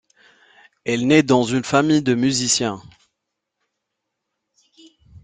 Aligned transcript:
Elle 0.83 1.05
naît 1.05 1.21
dans 1.21 1.43
une 1.43 1.63
famille 1.63 2.01
de 2.01 2.15
musiciens. 2.15 2.81